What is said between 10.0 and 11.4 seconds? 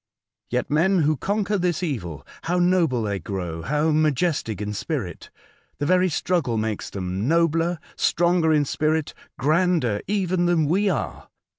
even than we are.